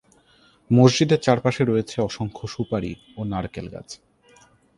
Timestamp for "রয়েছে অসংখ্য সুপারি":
1.65-2.93